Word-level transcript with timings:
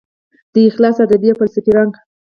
د 0.53 0.55
اخلاص 0.69 0.97
ادبي 1.05 1.29
او 1.31 1.37
فلسفي 1.39 1.71
رنګ 1.77 1.91